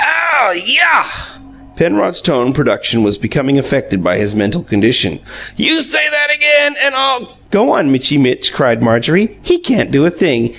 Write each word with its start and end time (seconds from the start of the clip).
"Ow 0.03 0.53
YAH!" 0.53 1.37
Penrod's 1.75 2.21
tone 2.21 2.53
production 2.53 3.03
was 3.03 3.19
becoming 3.19 3.59
affected 3.59 4.03
by 4.03 4.17
his 4.17 4.35
mental 4.35 4.63
condition. 4.63 5.19
"You 5.57 5.79
say 5.81 6.01
that 6.09 6.35
again, 6.35 6.75
and 6.83 6.95
I'll" 6.95 7.37
"Go 7.51 7.69
on, 7.69 7.91
Mitchy 7.91 8.17
Mitch," 8.17 8.51
cried 8.51 8.81
Marjorie. 8.81 9.37
"He 9.43 9.59
can't 9.59 9.91
do 9.91 10.03
a 10.03 10.09
thing. 10.09 10.49